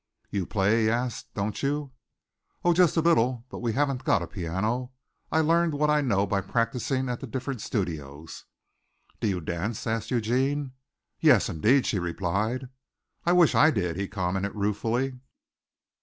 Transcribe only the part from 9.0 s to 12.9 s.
"Do you dance?" asked Eugene. "Yes, indeed," she replied.